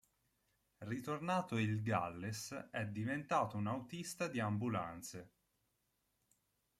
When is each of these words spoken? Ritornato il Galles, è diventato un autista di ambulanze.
Ritornato 0.79 1.59
il 1.59 1.83
Galles, 1.83 2.69
è 2.71 2.87
diventato 2.87 3.55
un 3.55 3.67
autista 3.67 4.27
di 4.27 4.39
ambulanze. 4.39 5.31